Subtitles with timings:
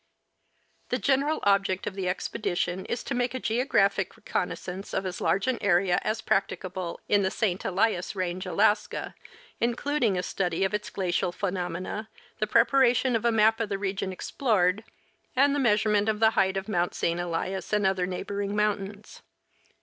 [0.89, 5.21] The general object of the expedition is to make a geographic reconnois sance of as
[5.21, 7.63] large an area as practicable in the St.
[7.63, 9.13] Elias range, Alaska,
[9.59, 12.09] in cluding a study of its glacial phenomena,
[12.39, 14.83] the preparation of a map of the region explored,
[15.35, 17.19] and the measurement of the height of Mount St.
[17.19, 19.21] Elias and other neighboring mountains.